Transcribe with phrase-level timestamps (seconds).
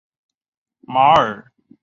[0.81, 1.75] 马尔坦瓦斯。